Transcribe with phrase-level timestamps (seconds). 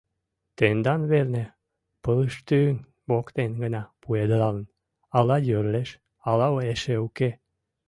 [0.57, 1.45] —Тендан велне
[2.03, 2.75] пылыштӱҥ
[3.09, 4.57] воктен гына пуэдылын
[5.17, 5.89] Ала йӧрлеш,
[6.29, 7.29] ала эше уке.